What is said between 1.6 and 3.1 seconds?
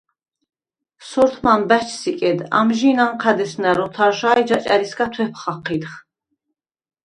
ბა̈ჩს იკედ, ამჟი̄ნ